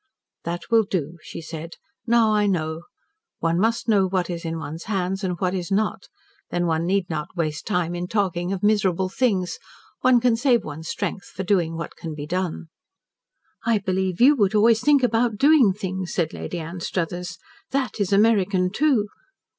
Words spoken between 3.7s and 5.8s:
know what is in one's hands and what is